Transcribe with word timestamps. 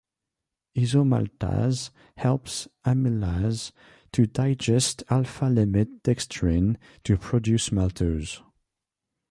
Isomaltase 0.75 1.91
helps 2.17 2.67
amylase 2.83 3.71
to 4.11 4.25
digest 4.25 5.03
alpha-limit 5.11 6.01
dextrin 6.01 6.77
to 7.03 7.17
produce 7.17 7.69
maltose. 7.69 8.41